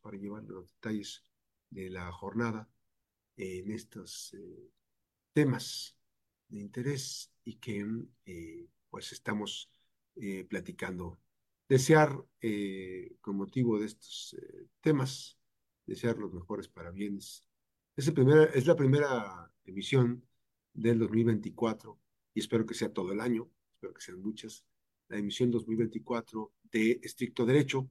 [0.00, 1.24] para llevar los detalles
[1.70, 2.68] de la jornada
[3.36, 4.70] en estos eh,
[5.32, 5.96] temas
[6.48, 7.86] de interés y que
[8.26, 9.70] eh, pues estamos
[10.16, 11.18] eh, platicando.
[11.68, 12.22] Desear,
[13.22, 14.36] con motivo de estos
[14.82, 15.38] temas,
[15.86, 17.46] desear los mejores parabienes.
[17.96, 18.08] Es,
[18.54, 20.22] es la primera emisión
[20.74, 21.98] del 2024
[22.34, 24.66] y espero que sea todo el año, espero que sean muchas,
[25.08, 27.88] la emisión 2024 de Estricto Derecho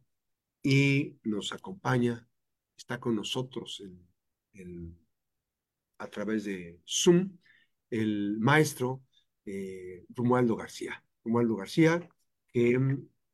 [0.64, 2.28] y nos acompaña,
[2.78, 3.84] está con nosotros
[5.98, 7.38] a través de Zoom
[7.90, 9.04] el maestro
[9.46, 11.04] eh, Romualdo García.
[11.24, 12.08] Romualdo García,
[12.48, 12.80] que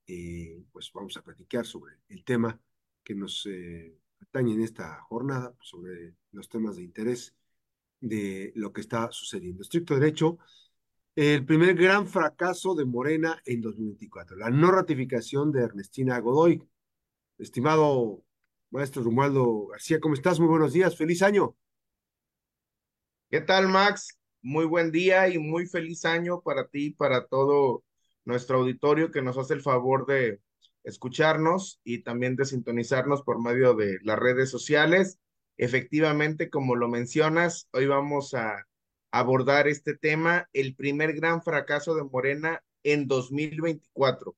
[0.07, 2.59] eh, pues vamos a platicar sobre el tema
[3.03, 7.33] que nos eh, atañe en esta jornada, sobre los temas de interés
[7.99, 9.61] de lo que está sucediendo.
[9.61, 10.38] Estricto derecho,
[11.16, 16.61] el primer gran fracaso de Morena en 2024, la no ratificación de Ernestina Godoy.
[17.37, 18.23] Estimado
[18.71, 20.39] maestro Romualdo García, ¿cómo estás?
[20.39, 21.55] Muy buenos días, feliz año.
[23.29, 24.17] ¿Qué tal, Max?
[24.41, 27.83] Muy buen día y muy feliz año para ti y para todo
[28.25, 30.41] nuestro auditorio que nos hace el favor de
[30.83, 35.19] escucharnos y también de sintonizarnos por medio de las redes sociales.
[35.57, 38.66] Efectivamente, como lo mencionas, hoy vamos a
[39.11, 44.35] abordar este tema, el primer gran fracaso de Morena en 2024.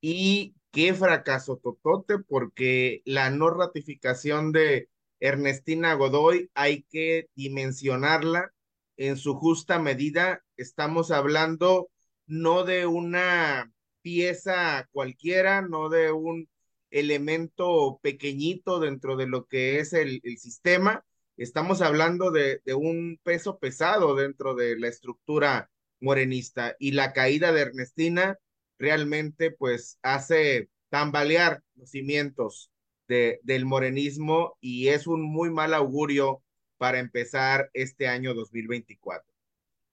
[0.00, 8.52] Y qué fracaso totote, porque la no ratificación de Ernestina Godoy hay que dimensionarla
[8.96, 10.44] en su justa medida.
[10.56, 11.90] Estamos hablando
[12.28, 16.48] no de una pieza cualquiera, no de un
[16.92, 21.04] elemento pequeñito dentro de lo que es el, sistema.
[21.36, 27.50] Estamos hablando de, de, un peso pesado dentro de la estructura morenista y la caída
[27.50, 28.38] de Ernestina
[28.78, 32.70] realmente pues hace tambalear los cimientos
[33.08, 36.42] de, del morenismo y es un muy mal augurio
[36.76, 39.32] para empezar este año 2024.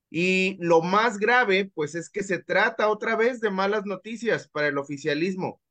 [0.09, 4.67] Y lo más grave, pues es que se trata otra vez de malas noticias para
[4.67, 5.61] el oficialismo.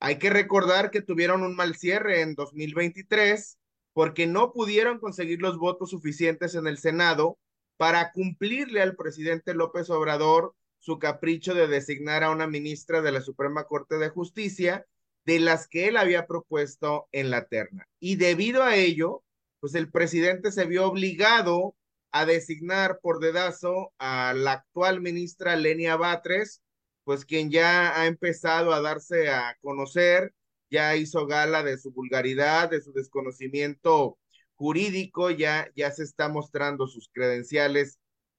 [0.00, 3.58] Hay que recordar que tuvieron un mal cierre en 2023
[3.92, 7.38] porque no pudieron conseguir los votos suficientes en el Senado
[7.76, 10.54] para cumplirle al presidente López Obrador
[10.86, 14.86] su capricho de designar a una ministra de la Suprema Corte de Justicia
[15.24, 17.88] de las que él había propuesto en la terna.
[17.98, 19.24] Y debido a ello,
[19.58, 21.74] pues el presidente se vio obligado
[22.12, 26.62] a designar por dedazo a la actual ministra Lenia Batres,
[27.02, 30.34] pues quien ya ha empezado a darse a conocer,
[30.70, 34.20] ya hizo gala de su vulgaridad, de su desconocimiento
[34.54, 37.98] jurídico, ya, ya se está mostrando sus credenciales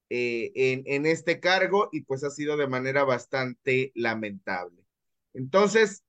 [0.09, 4.83] eh, en, en este cargo y pues ha sido de manera bastante lamentable.
[5.33, 6.03] Entonces,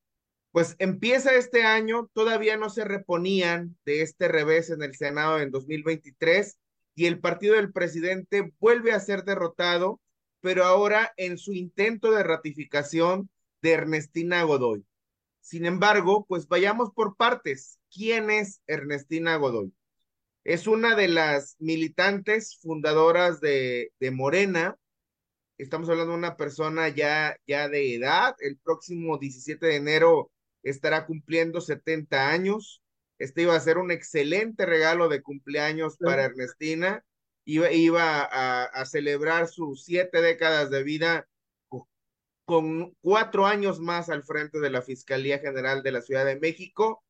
[0.52, 5.50] pues empieza este año, todavía no se reponían de este revés en el Senado en
[5.50, 6.58] 2023
[6.94, 10.00] y el partido del presidente vuelve a ser derrotado,
[10.40, 13.30] pero ahora en su intento de ratificación
[13.62, 14.84] de Ernestina Godoy.
[15.40, 17.78] Sin embargo, pues vayamos por partes.
[17.92, 19.72] ¿Quién es Ernestina Godoy?
[20.48, 24.78] Es una de las militantes fundadoras de, de Morena.
[25.58, 28.34] Estamos hablando de una persona ya, ya de edad.
[28.38, 30.30] El próximo 17 de enero
[30.62, 32.82] estará cumpliendo 70 años.
[33.18, 37.04] Este iba a ser un excelente regalo de cumpleaños para Ernestina.
[37.44, 41.28] Iba, iba a, a, celebrar sus siete décadas de vida
[42.46, 47.04] con cuatro años más al frente de la Fiscalía General de la Ciudad de México.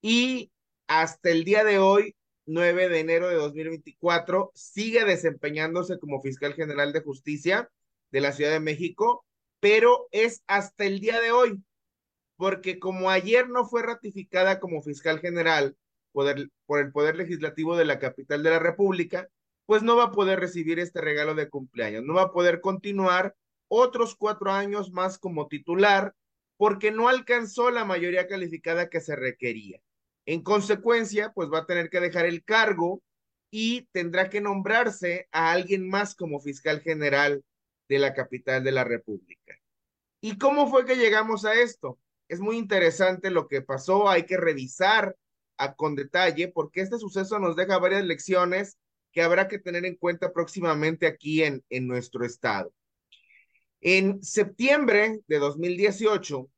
[0.00, 0.52] Y
[0.86, 2.14] hasta el día de hoy
[2.46, 7.70] 9 de enero de 2024, sigue desempeñándose como fiscal general de justicia
[8.10, 9.26] de la Ciudad de México,
[9.60, 11.62] pero es hasta el día de hoy,
[12.36, 15.76] porque como ayer no fue ratificada como fiscal general
[16.12, 19.28] por el, por el Poder Legislativo de la capital de la República,
[19.66, 23.34] pues no va a poder recibir este regalo de cumpleaños, no va a poder continuar
[23.68, 26.14] otros cuatro años más como titular,
[26.56, 29.80] porque no alcanzó la mayoría calificada que se requería.
[30.26, 33.02] En consecuencia, pues va a tener que dejar el cargo
[33.50, 37.44] y tendrá que nombrarse a alguien más como fiscal general
[37.88, 39.58] de la capital de la República.
[40.20, 41.98] ¿Y cómo fue que llegamos a esto?
[42.28, 45.16] Es muy interesante lo que pasó, hay que revisar
[45.58, 48.76] a, con detalle porque este suceso nos deja varias lecciones
[49.12, 52.72] que habrá que tener en cuenta próximamente aquí en, en nuestro estado.
[53.80, 56.50] En septiembre de 2018,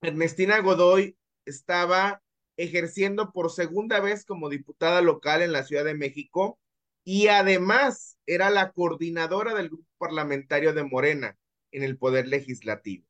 [0.00, 2.22] Ernestina Godoy estaba
[2.56, 6.58] ejerciendo por segunda vez como diputada local en la Ciudad de México
[7.04, 11.38] y además era la coordinadora del grupo parlamentario de Morena
[11.70, 13.06] en el Poder Legislativo.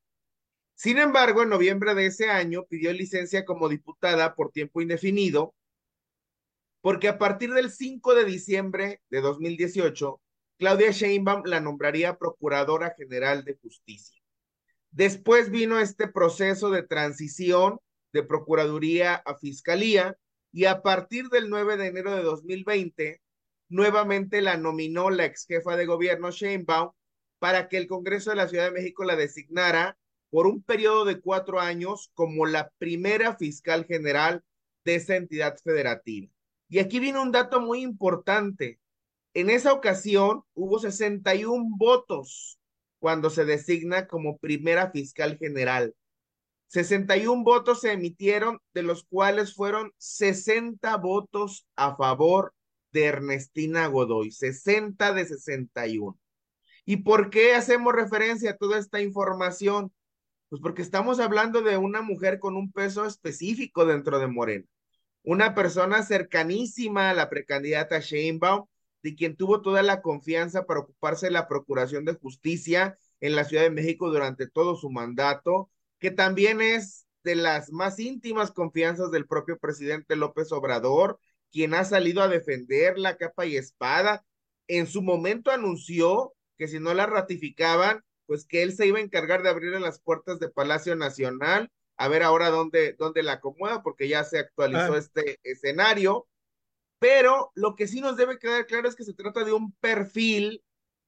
[0.74, 5.54] Sin embargo, en noviembre de ese año pidió licencia como diputada por tiempo indefinido,
[6.82, 10.20] porque a partir del 5 de diciembre de 2018,
[10.58, 14.20] Claudia Sheinbaum la nombraría Procuradora General de Justicia.
[14.90, 17.80] Después vino este proceso de transición
[18.16, 20.16] de Procuraduría a Fiscalía
[20.52, 23.20] y a partir del 9 de enero de 2020,
[23.68, 26.92] nuevamente la nominó la ex jefa de gobierno Sheinbaum
[27.38, 29.98] para que el Congreso de la Ciudad de México la designara
[30.30, 34.42] por un periodo de cuatro años como la primera fiscal general
[34.84, 36.28] de esa entidad federativa.
[36.68, 38.80] Y aquí viene un dato muy importante.
[39.34, 42.58] En esa ocasión hubo 61 votos
[42.98, 45.94] cuando se designa como primera fiscal general.
[46.68, 52.54] 61 votos se emitieron, de los cuales fueron 60 votos a favor
[52.92, 56.18] de Ernestina Godoy, 60 de 61.
[56.84, 59.92] ¿Y por qué hacemos referencia a toda esta información?
[60.48, 64.64] Pues porque estamos hablando de una mujer con un peso específico dentro de Morena,
[65.24, 68.66] una persona cercanísima a la precandidata Sheinbaum,
[69.02, 73.44] de quien tuvo toda la confianza para ocuparse de la Procuración de Justicia en la
[73.44, 79.10] Ciudad de México durante todo su mandato, que también es de las más íntimas confianzas
[79.10, 81.18] del propio presidente López Obrador,
[81.50, 84.24] quien ha salido a defender la capa y espada.
[84.68, 89.02] En su momento anunció que si no la ratificaban, pues que él se iba a
[89.02, 93.82] encargar de abrirle las puertas de Palacio Nacional, a ver ahora dónde, dónde la acomoda,
[93.82, 94.98] porque ya se actualizó ah.
[94.98, 96.28] este escenario.
[96.98, 100.62] Pero lo que sí nos debe quedar claro es que se trata de un perfil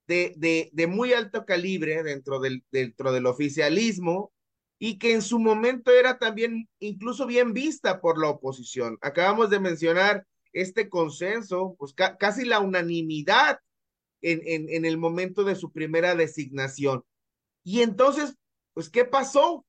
[0.06, 4.32] de, de, de muy alto calibre dentro del, dentro del oficialismo
[4.78, 8.96] y que en su momento era también incluso bien vista por la oposición.
[9.00, 13.58] Acabamos de mencionar este consenso, pues casi la unanimidad
[14.22, 17.04] en, en, el momento de su primera designación.
[17.62, 18.36] Y entonces,
[18.72, 19.64] pues, ¿qué pasó?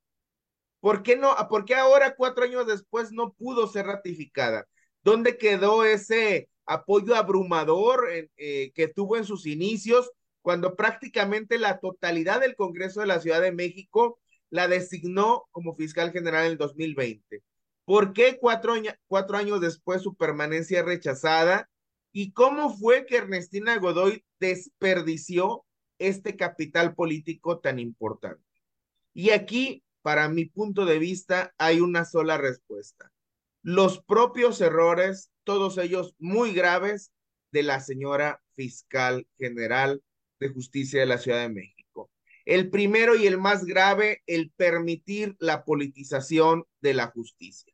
[0.80, 1.36] ¿Por qué no?
[1.50, 4.68] ¿Por qué ahora, cuatro años después, no pudo ser ratificada?
[5.04, 8.08] ¿Dónde quedó ese apoyo abrumador
[8.38, 13.42] eh, que tuvo en sus inicios cuando prácticamente la totalidad del Congreso de la Ciudad
[13.42, 14.20] de México
[14.50, 17.44] la designó como fiscal general en el 2020?
[17.86, 18.74] ¿Por qué cuatro,
[19.38, 21.70] años después su permanencia rechazada?
[22.12, 25.66] ¿Y cómo fue que Ernestina Godoy desperdició
[25.98, 28.44] este capital político tan importante?
[29.14, 33.12] Y aquí, para mi punto de vista, hay una sola respuesta
[33.62, 37.12] los propios errores, todos ellos muy graves,
[37.52, 40.04] de la señora fiscal general
[40.40, 41.79] de justicia de la Ciudad de México.
[42.50, 47.72] El primero y el más grave, el permitir la politización de la justicia.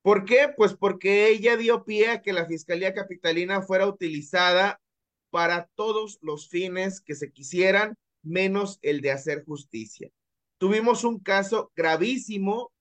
[0.00, 0.48] ¿Por qué?
[0.56, 4.80] Pues porque ella dio pie a que la Fiscalía Capitalina fuera utilizada
[5.28, 10.08] para todos los fines que se quisieran, menos el de hacer justicia.
[10.56, 12.72] Tuvimos un caso gravísimo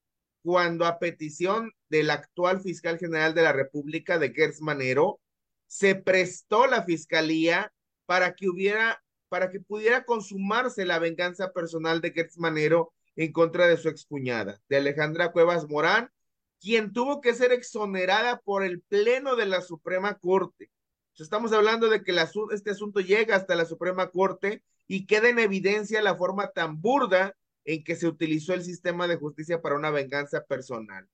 [0.44, 5.20] cuando a petición del actual fiscal general de la República, de Gertz Manero,
[5.68, 7.74] se prestó la fiscalía
[8.06, 13.68] para que hubiera, para que pudiera consumarse la venganza personal de Gertz Manero en contra
[13.68, 16.12] de su excuñada, de Alejandra Cuevas Morán,
[16.60, 20.70] quien tuvo que ser exonerada por el Pleno de la Suprema Corte.
[21.18, 22.16] Estamos hablando de que
[22.54, 27.36] este asunto llega hasta la Suprema Corte y queda en evidencia la forma tan burda
[27.66, 31.08] en que se utilizó el sistema de justicia para una venganza personal.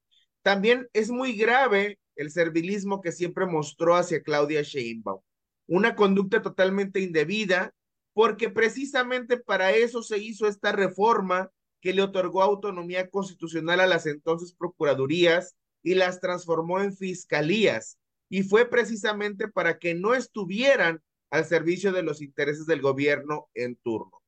[0.44, 5.22] También es muy grave el servilismo que siempre mostró hacia Claudia Sheinbaum,
[5.68, 7.74] una conducta totalmente indebida,
[8.16, 14.06] porque precisamente para eso se hizo esta reforma que le otorgó autonomía constitucional a las
[14.06, 18.00] entonces procuradurías y las transformó en fiscalías.
[18.30, 23.76] Y fue precisamente para que no estuvieran al servicio de los intereses del gobierno en
[23.76, 24.24] turno.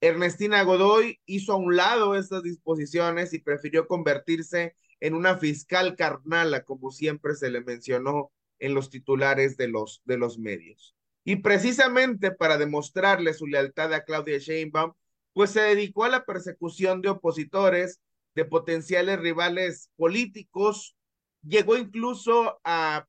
[0.00, 6.62] Ernestina Godoy hizo a un lado estas disposiciones y prefirió convertirse en una fiscal carnala,
[6.62, 8.30] como siempre se le mencionó
[8.60, 10.94] en los titulares de los, de los medios.
[11.24, 14.92] Y precisamente para demostrarle su lealtad a Claudia Sheinbaum,
[15.32, 18.00] pues se dedicó a la persecución de opositores,
[18.34, 20.96] de potenciales rivales políticos,
[21.42, 23.06] llegó incluso a,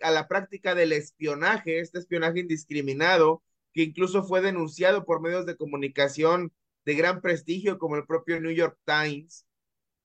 [0.00, 3.42] a la práctica del espionaje, este espionaje indiscriminado,
[3.72, 6.52] que incluso fue denunciado por medios de comunicación
[6.84, 9.46] de gran prestigio como el propio New York Times.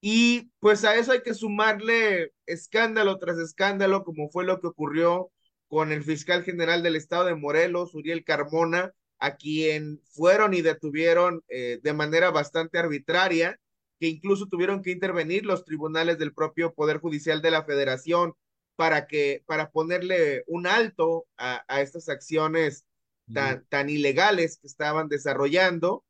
[0.02, 5.32] Y pues a eso hay que sumarle escándalo tras escándalo, como fue lo que ocurrió
[5.72, 11.46] con el fiscal general del estado de Morelos, Uriel Carmona, a quien fueron y detuvieron
[11.48, 13.58] eh, de manera bastante arbitraria,
[13.98, 18.34] que incluso tuvieron que intervenir los tribunales del propio Poder Judicial de la Federación
[18.76, 22.86] para que, para ponerle un alto a, a estas acciones
[23.34, 26.04] tan, tan ilegales que estaban desarrollando.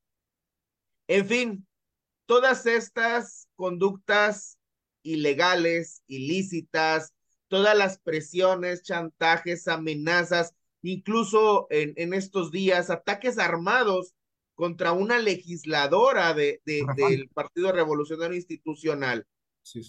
[1.06, 1.68] En fin,
[2.26, 4.58] todas estas conductas
[5.04, 7.14] ilegales, ilícitas,
[7.52, 14.16] todas las presiones, chantajes, amenazas, incluso en, en estos días, ataques armados
[14.56, 19.28] contra una legisladora de, de, del Partido Revolucionario Institucional.
[19.64, 19.82] Sí.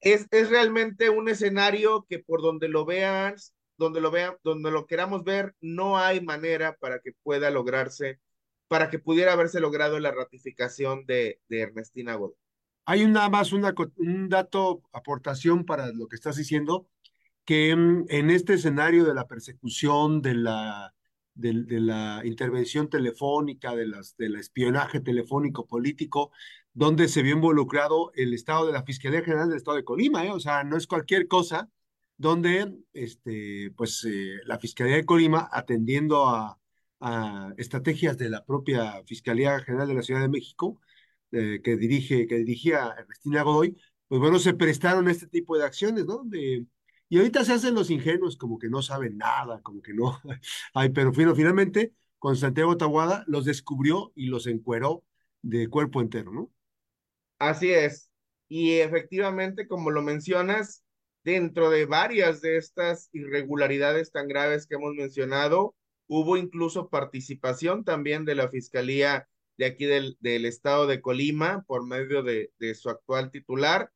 [0.00, 3.34] Es, es realmente un escenario que por donde lo vean,
[3.76, 8.20] donde lo vean, donde lo queramos ver, no hay manera para que pueda lograrse,
[8.68, 12.36] para que pudiera haberse logrado la ratificación de, de Ernestina Godoy.
[12.86, 16.88] Hay nada más una, un dato, aportación para lo que estás diciendo,
[17.44, 20.94] que en este escenario de la persecución, de la,
[22.24, 26.30] intervención telefónica, de las, del espionaje telefónico político,
[26.74, 30.30] donde se vio involucrado el Estado de la Fiscalía General del Estado de Colima, ¿eh?
[30.30, 31.68] o sea, no es cualquier cosa,
[32.16, 36.58] donde este, pues, eh, la Fiscalía de Colima, atendiendo a,
[37.56, 40.80] estrategias de la propia Fiscalía General de la Ciudad de México,
[41.32, 46.06] eh, que, dirige, que dirigía Ernestina Godoy, pues bueno, se prestaron este tipo de acciones,
[46.06, 46.22] ¿no?
[47.12, 50.18] Y ahorita se hacen los ingenuos, como que no saben nada, como que no.
[50.72, 52.74] Ay, pero finalmente, con Santiago
[53.26, 55.04] los descubrió y los encueró
[55.42, 56.50] de cuerpo entero, ¿no?
[57.38, 58.10] Así es.
[58.48, 60.84] Y efectivamente, como lo mencionas,
[61.22, 65.74] dentro de varias de estas irregularidades tan graves que hemos mencionado,
[66.06, 69.28] hubo incluso participación también de la Fiscalía
[69.58, 73.90] de aquí del, del estado de Colima por medio de, de su actual titular,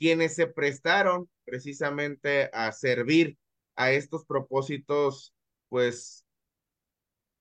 [0.00, 3.36] quienes se prestaron precisamente a servir
[3.76, 5.34] a estos propósitos,
[5.68, 6.24] pues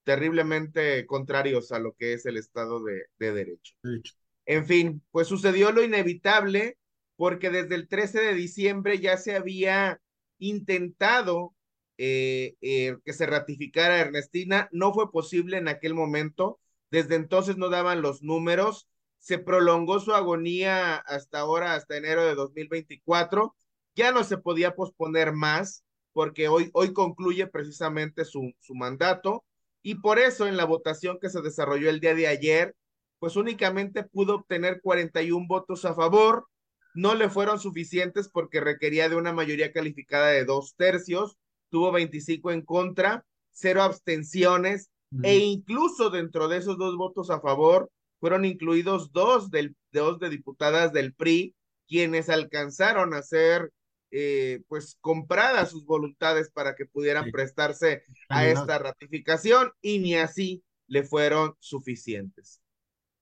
[0.03, 3.73] terriblemente contrarios a lo que es el Estado de, de derecho.
[3.81, 4.13] derecho.
[4.45, 6.77] En fin, pues sucedió lo inevitable
[7.15, 10.01] porque desde el 13 de diciembre ya se había
[10.37, 11.53] intentado
[11.97, 14.67] eh, eh, que se ratificara Ernestina.
[14.71, 16.59] No fue posible en aquel momento.
[16.91, 18.88] Desde entonces no daban los números.
[19.19, 23.55] Se prolongó su agonía hasta ahora, hasta enero de 2024.
[23.95, 25.83] Ya no se podía posponer más
[26.13, 29.45] porque hoy, hoy concluye precisamente su, su mandato.
[29.81, 32.75] Y por eso en la votación que se desarrolló el día de ayer,
[33.19, 36.47] pues únicamente pudo obtener 41 votos a favor,
[36.93, 41.37] no le fueron suficientes porque requería de una mayoría calificada de dos tercios,
[41.69, 45.25] tuvo 25 en contra, cero abstenciones mm.
[45.25, 50.29] e incluso dentro de esos dos votos a favor fueron incluidos dos, del, dos de
[50.29, 51.55] diputadas del PRI,
[51.87, 53.71] quienes alcanzaron a ser
[54.11, 57.31] eh, pues compradas sus voluntades para que pudieran sí.
[57.31, 62.61] prestarse a esta ratificación y ni así le fueron suficientes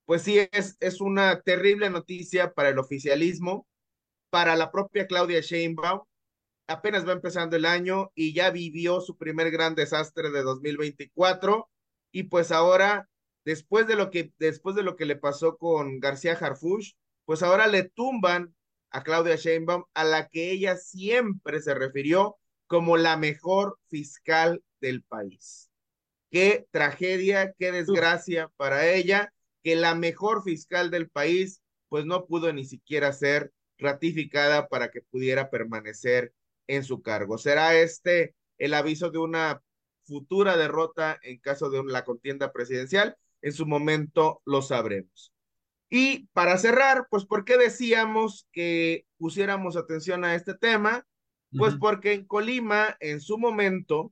[0.08, 3.68] pues sí, es, es una terrible noticia para el oficialismo,
[4.30, 6.00] para la propia Claudia Sheinbaum.
[6.66, 11.70] Apenas va empezando el año y ya vivió su primer gran desastre de 2024
[12.14, 13.10] y pues ahora
[13.48, 17.68] después de lo que después de lo que le pasó con García Harfush, pues ahora
[17.68, 18.54] le tumban
[18.90, 22.36] a Claudia Sheinbaum a la que ella siempre se refirió
[22.68, 25.72] como la mejor fiscal del país.
[26.30, 29.32] Qué tragedia, qué desgracia para ella
[29.64, 35.04] que la mejor fiscal del país pues no pudo ni siquiera ser ratificada para que
[35.04, 36.34] pudiera permanecer
[36.68, 37.38] en su cargo.
[37.38, 39.62] ¿Será este el aviso de una
[40.04, 43.16] futura derrota en caso de la contienda presidencial?
[43.48, 45.34] En su momento lo sabremos.
[45.90, 51.08] Y para cerrar, pues, ¿por qué decíamos que pusiéramos atención a este tema?
[51.58, 51.80] Pues uh -huh.
[51.80, 54.12] porque en Colima, en su momento,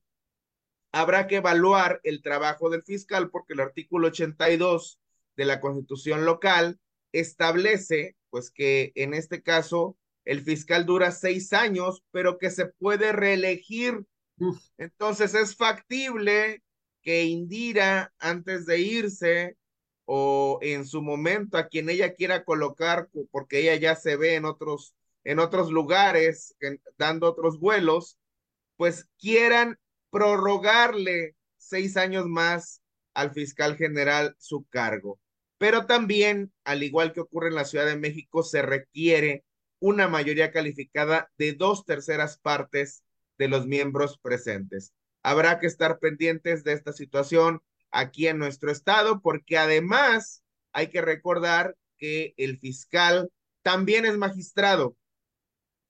[0.93, 5.01] habrá que evaluar el trabajo del fiscal, porque el artículo 82
[5.35, 6.79] de la constitución local
[7.11, 13.11] establece, pues que en este caso el fiscal dura seis años, pero que se puede
[13.11, 14.05] reelegir.
[14.37, 14.61] Uf.
[14.77, 16.63] Entonces es factible
[17.05, 19.57] que Indira, antes de irse,
[20.03, 24.45] o en su momento a quien ella quiera colocar, porque ella ya se ve en
[24.45, 24.93] otros,
[25.23, 26.55] en otros lugares,
[26.97, 28.17] dando otros vuelos,
[28.75, 29.79] pues quieran
[30.11, 32.81] prorrogarle seis años más
[33.13, 35.19] al fiscal general su cargo
[35.57, 39.45] pero también, al igual que ocurre en la Ciudad de México, se requiere
[39.79, 43.03] una mayoría calificada de dos terceras partes
[43.37, 44.93] de los miembros presentes.
[45.25, 51.01] Habrá que estar pendientes de esta situación aquí en nuestro estado, porque además hay que
[51.01, 53.31] recordar que el fiscal
[53.63, 54.95] también es magistrado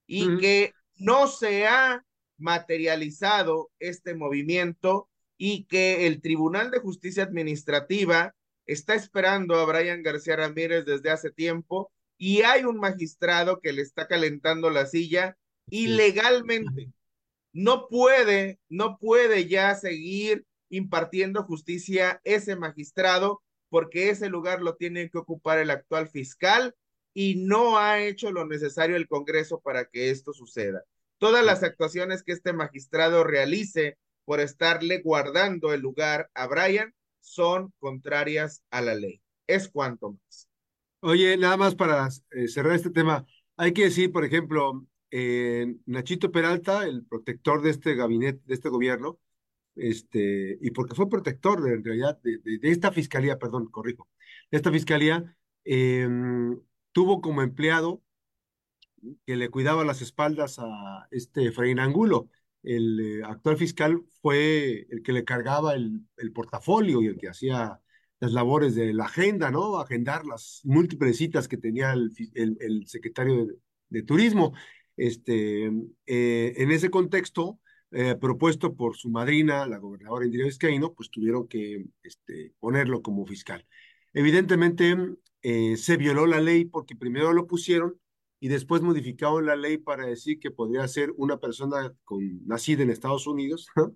[0.07, 2.05] y que no se ha
[2.37, 8.33] materializado este movimiento y que el Tribunal de Justicia Administrativa
[8.65, 13.81] está esperando a Brian García Ramírez desde hace tiempo y hay un magistrado que le
[13.81, 15.35] está calentando la silla
[15.69, 16.94] ilegalmente.
[17.55, 25.09] No puede, no puede ya seguir impartiendo justicia ese magistrado porque ese lugar lo tiene
[25.09, 26.75] que ocupar el actual fiscal
[27.13, 30.83] y no ha hecho lo necesario el Congreso para que esto suceda.
[31.17, 37.73] Todas las actuaciones que este magistrado realice por estarle guardando el lugar a Brian son
[37.79, 39.21] contrarias a la ley.
[39.47, 40.49] Es cuanto más.
[40.99, 44.85] Oye, nada más para eh, cerrar este tema, hay que decir, por ejemplo,
[45.17, 49.17] eh, Nachito Peralta, el protector de este gabinete, de este gobierno,
[49.75, 54.09] este, y porque fue protector de, en realidad de, esta fiscalía, perdón, corrijo,
[54.51, 56.05] de esta fiscalía, eh,
[56.91, 58.01] tuvo como empleado
[59.25, 62.29] que le cuidaba las espaldas a este Efraín Angulo.
[62.63, 67.79] El eh, actual fiscal fue el que le cargaba el, portafolio y el que hacía
[68.19, 69.79] las labores de la agenda, ¿no?
[69.79, 73.47] Agendar las múltiples citas que tenía el, secretario
[73.89, 74.53] de, Turismo.
[74.97, 75.65] Este,
[76.05, 77.59] eh, en ese contexto,
[77.91, 83.25] eh, propuesto por su madrina, la gobernadora Indira Vizcaíno, pues tuvieron que este, ponerlo como
[83.25, 83.65] fiscal.
[84.13, 84.95] Evidentemente,
[85.41, 87.99] eh, se violó la ley porque primero lo pusieron
[88.39, 92.89] y después modificaron la ley para decir que podría ser una persona con, nacida en
[92.89, 93.93] Estados Unidos, ¿no?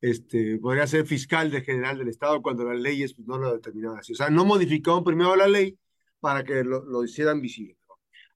[0.00, 3.98] este, podría ser fiscal de general del Estado cuando las leyes pues, no lo determinaban
[3.98, 4.12] así.
[4.12, 5.78] O sea, no modificaron primero la ley
[6.20, 7.76] para que lo, lo hicieran visible.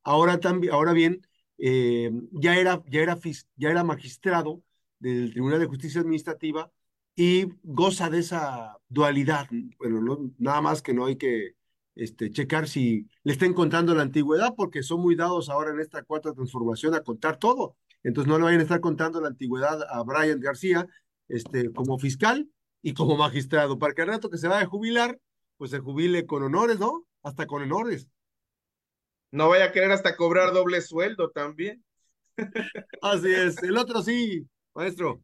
[0.02, 1.20] Ahora, también, ahora bien,
[1.58, 3.18] eh, ya, era, ya, era,
[3.56, 4.62] ya era magistrado
[4.98, 6.70] del Tribunal de Justicia Administrativa
[7.14, 9.48] y goza de esa dualidad.
[9.78, 11.56] Bueno, no, nada más que no hay que
[11.94, 16.02] este, checar si le está encontrando la antigüedad, porque son muy dados ahora en esta
[16.02, 17.76] cuarta transformación a contar todo.
[18.02, 20.86] Entonces no le vayan a estar contando la antigüedad a Brian García
[21.28, 22.48] este, como fiscal
[22.82, 25.18] y como magistrado, para que al rato que se vaya a jubilar,
[25.56, 27.06] pues se jubile con honores, ¿no?
[27.22, 28.08] Hasta con honores.
[29.30, 31.84] No vaya a querer hasta cobrar doble sueldo también.
[33.02, 33.62] Así es.
[33.62, 35.22] El otro sí, maestro.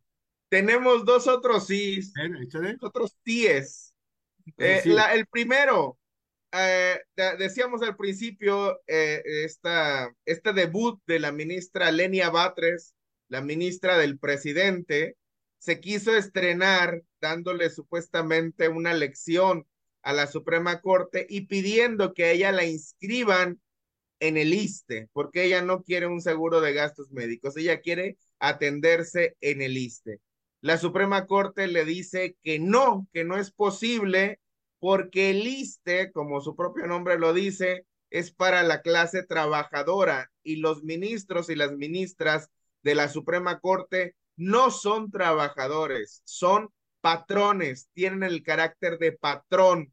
[0.49, 2.01] Tenemos dos otros sí.
[2.81, 3.95] Otros tíes.
[4.59, 4.91] Eh, sí.
[4.91, 5.99] la, el primero,
[6.53, 7.01] eh,
[7.39, 12.95] decíamos al principio, eh, esta, este debut de la ministra Lenia Batres,
[13.29, 15.17] la ministra del presidente,
[15.59, 19.67] se quiso estrenar dándole supuestamente una lección
[20.03, 23.62] a la Suprema Corte y pidiendo que ella la inscriban
[24.23, 29.37] en el ISTE, porque ella no quiere un seguro de gastos médicos, ella quiere atenderse
[29.41, 30.21] en el ISTE.
[30.61, 34.39] La Suprema Corte le dice que no, que no es posible
[34.79, 40.57] porque el ISTE, como su propio nombre lo dice, es para la clase trabajadora y
[40.57, 42.49] los ministros y las ministras
[42.85, 46.69] de la Suprema Corte no son trabajadores, son
[47.01, 49.93] patrones, tienen el carácter de patrón.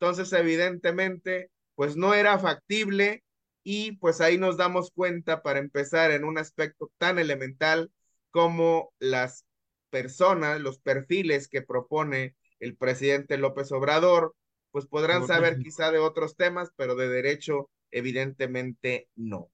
[0.00, 3.22] Entonces, evidentemente, pues no era factible
[3.62, 7.90] y pues ahí nos damos cuenta para empezar en un aspecto tan elemental
[8.30, 9.44] como las
[9.90, 14.34] personas, los perfiles que propone el presidente López Obrador,
[14.70, 19.50] pues podrán saber quizá de otros temas, pero de derecho evidentemente no.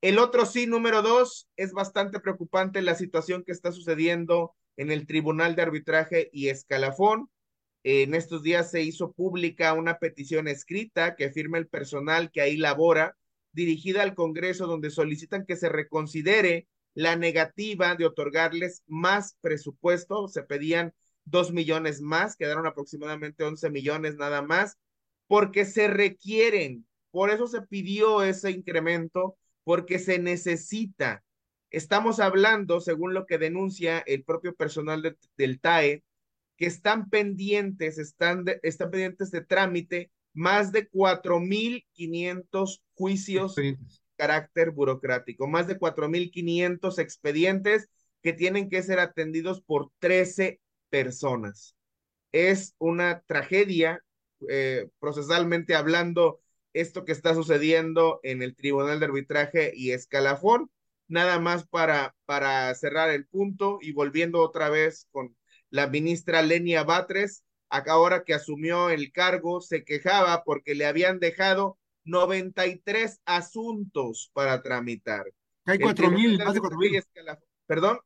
[0.00, 5.06] El otro sí, número dos, es bastante preocupante la situación que está sucediendo en el
[5.06, 7.30] Tribunal de Arbitraje y Escalafón.
[7.82, 12.56] En estos días se hizo pública una petición escrita que firma el personal que ahí
[12.56, 13.16] labora,
[13.56, 20.28] dirigida al Congreso, donde solicitan que se reconsidere la negativa de otorgarles más presupuesto.
[20.28, 20.92] Se pedían
[21.24, 24.76] dos millones más, quedaron aproximadamente 11 millones nada más,
[25.26, 31.24] porque se requieren, por eso se pidió ese incremento, porque se necesita.
[31.70, 36.04] Estamos hablando, según lo que denuncia el propio personal de, del TAE,
[36.58, 43.78] que están pendientes, están, de, están pendientes de trámite más de 4.500 juicios de
[44.16, 47.88] carácter burocrático, más de 4.500 expedientes
[48.22, 51.74] que tienen que ser atendidos por 13 personas.
[52.32, 54.04] Es una tragedia,
[54.50, 56.40] eh, procesalmente hablando,
[56.74, 60.70] esto que está sucediendo en el Tribunal de Arbitraje y Escalafón.
[61.08, 65.34] Nada más para, para cerrar el punto y volviendo otra vez con
[65.70, 71.78] la ministra Lenia Batres, ahora que asumió el cargo, se quejaba porque le habían dejado
[72.04, 75.26] 93 asuntos para tramitar.
[75.64, 77.02] Hay cuatro mil, más de cuatro mil.
[77.66, 77.98] Perdón.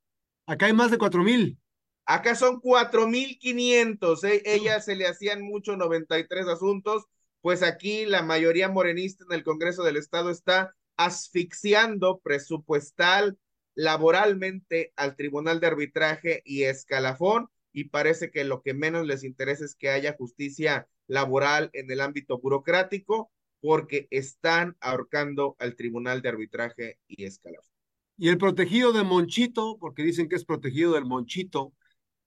[0.47, 1.59] Acá hay más de cuatro mil.
[2.07, 4.25] Acá son 4.500.
[4.25, 4.43] ¿eh?
[4.45, 7.05] Ella se le hacían mucho 93 asuntos,
[7.41, 13.39] pues aquí la mayoría morenista en el Congreso del Estado está asfixiando presupuestal,
[13.77, 19.65] laboralmente al Tribunal de Arbitraje y Escalafón y parece que lo que menos les interesa
[19.65, 23.31] es que haya justicia laboral en el ámbito burocrático
[23.61, 27.71] porque están ahorcando al Tribunal de Arbitraje y Escalafón.
[28.17, 31.73] Y el protegido de Monchito, porque dicen que es protegido del Monchito,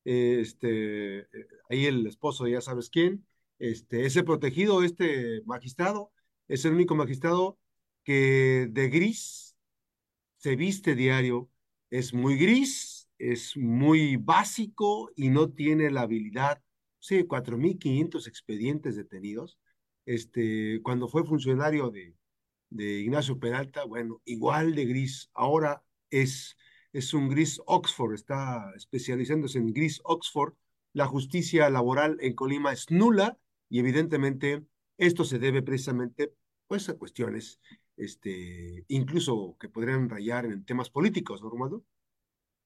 [0.06, 1.28] este,
[1.70, 3.26] ahí el esposo, ya sabes quién,
[3.60, 6.12] Este, ese protegido, este magistrado,
[6.48, 7.58] es el único magistrado
[8.04, 9.56] que de gris
[10.38, 11.50] se viste diario.
[11.90, 16.62] Es muy gris, es muy básico y no tiene la habilidad.
[17.00, 19.58] Sí, 4.500 expedientes detenidos.
[20.06, 22.16] Este, cuando fue funcionario de,
[22.70, 25.30] de Ignacio Peralta, bueno, igual de gris.
[25.34, 26.58] Ahora es,
[26.92, 30.54] es un gris Oxford, está especializándose en gris Oxford.
[30.94, 33.38] La justicia laboral en Colima es nula
[33.70, 34.64] y evidentemente
[34.98, 36.34] esto se debe precisamente
[36.68, 37.60] pues, a cuestiones
[37.98, 41.84] este, incluso que podrían rayar en temas políticos, ¿no, Romualdo?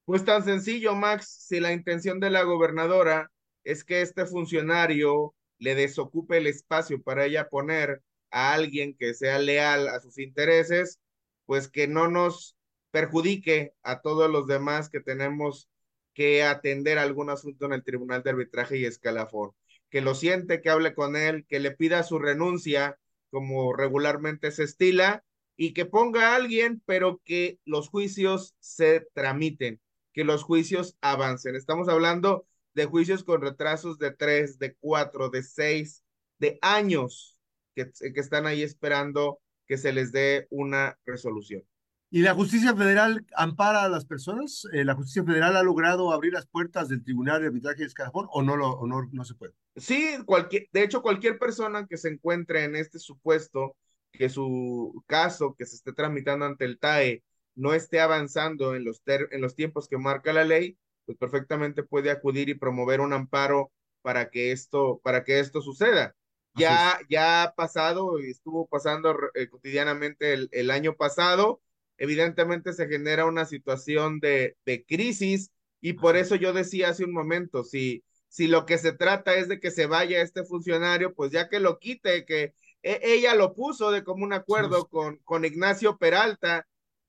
[0.08, 3.30] Pues tan sencillo, Max, si la intención de la gobernadora
[3.66, 9.38] es que este funcionario le desocupe el espacio para ella poner a alguien que sea
[9.38, 11.02] leal a sus intereses,
[11.46, 12.56] pues que no nos
[12.90, 15.68] perjudique a todos los demás que tenemos
[16.14, 19.52] que atender algún asunto en el Tribunal de Arbitraje y Escalafón.
[19.90, 22.98] Que lo siente, que hable con él, que le pida su renuncia,
[23.30, 25.26] como regularmente se estila,
[25.58, 29.82] y que ponga a alguien, pero que los juicios se tramiten,
[30.18, 31.56] que los juicios avancen.
[31.56, 36.04] Estamos hablando de juicios con retrasos de tres, de cuatro, de seis,
[36.40, 37.40] de años
[37.76, 41.62] que, que están ahí esperando que se les dé una resolución.
[42.10, 44.68] ¿Y la justicia federal ampara a las personas?
[44.74, 48.26] Eh, ¿La justicia federal ha logrado abrir las puertas del Tribunal de Arbitraje de Escalafón
[48.32, 49.54] o no, lo, o no, no se puede?
[49.76, 53.76] Sí, cualquier, de hecho, cualquier persona que se encuentre en este supuesto,
[54.12, 57.24] que su caso que se esté tramitando ante el TAE
[57.58, 61.84] no esté avanzando en los, ter, en los tiempos que marca la ley, pues perfectamente
[61.84, 66.16] puede acudir y promover un amparo para que esto, para que esto suceda.
[66.56, 71.62] Ya, ya ha pasado y estuvo pasando eh, cotidianamente el, el año pasado
[71.98, 77.14] evidentemente se genera una situación de, de crisis y por eso yo decía hace un
[77.14, 81.32] momento, si, si lo que se trata es de que se vaya este funcionario, pues
[81.32, 84.88] ya que lo quite, que e, ella lo puso de común acuerdo sí.
[84.90, 86.68] con, con Ignacio Peralta,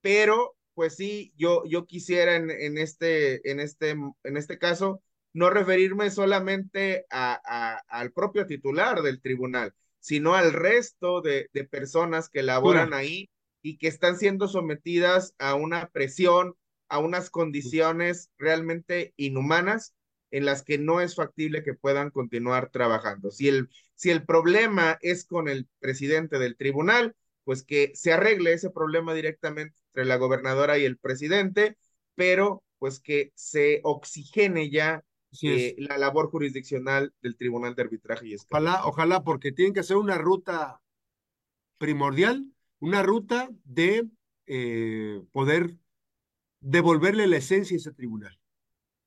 [0.08, 5.02] pero pues sí, yo, yo quisiera en, en, este, en, este, en este caso
[5.34, 11.64] no referirme solamente a, a, al propio titular del tribunal, sino al resto de, de
[11.64, 13.28] personas que laboran ahí
[13.60, 16.54] y que están siendo sometidas a una presión,
[16.88, 19.94] a unas condiciones realmente inhumanas
[20.30, 23.30] en las que no es factible que puedan continuar trabajando.
[23.30, 27.14] Si el, si el problema es con el presidente del tribunal,
[27.48, 31.78] pues que se arregle ese problema directamente entre la gobernadora y el presidente,
[32.14, 35.02] pero pues que se oxigene ya
[35.40, 39.96] eh, la labor jurisdiccional del Tribunal de Arbitraje y Ojalá, ojalá, porque tienen que hacer
[39.96, 40.82] una ruta
[41.78, 42.44] primordial
[42.80, 44.06] una ruta de
[44.44, 45.74] eh, poder
[46.60, 48.38] devolverle la esencia a ese tribunal.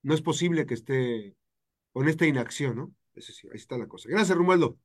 [0.02, 1.36] No es posible que esté
[1.94, 2.96] con esta inacción, ¿no?
[3.14, 4.10] Eso sí, ahí está la cosa.
[4.10, 4.80] Gracias, Romualdo.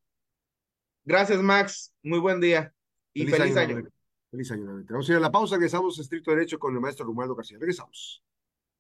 [1.05, 1.95] Gracias, Max.
[2.03, 2.76] Muy buen día
[3.23, 3.77] y feliz, feliz año.
[3.79, 3.89] año.
[4.31, 4.85] Feliz año.
[4.89, 7.59] Vamos a ir a la pausa, regresamos a estricto derecho con el maestro Romualdo García.
[7.59, 8.23] Regresamos.